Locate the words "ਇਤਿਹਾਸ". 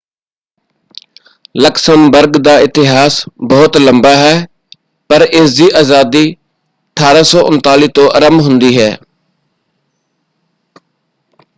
2.59-3.21